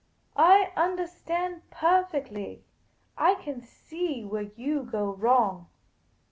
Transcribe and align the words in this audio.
I 0.35 0.71
understand 0.75 1.61
perfectly. 1.69 2.63
I 3.19 3.35
can 3.35 3.61
see 3.61 4.25
where 4.25 4.49
you 4.57 4.81
go 4.81 5.13
wrong. 5.13 5.67